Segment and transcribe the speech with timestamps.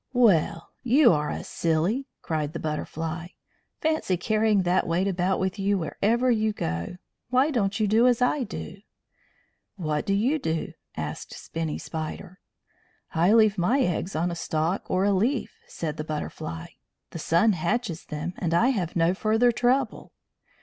[0.13, 3.27] "Well, you are a silly!" cried the Butterfly.
[3.81, 6.97] "Fancy carrying that weight about with you wherever you go.
[7.29, 8.77] Why don't you do as I do?"
[9.75, 12.39] "What do you do?" asked Spinny Spider.
[13.13, 16.65] "I leave my eggs on a stalk or a leaf," said the Butterfly.
[17.11, 20.13] "The sun hatches them, and I have no further trouble."